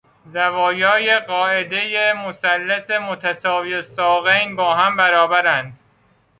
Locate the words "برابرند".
4.97-5.79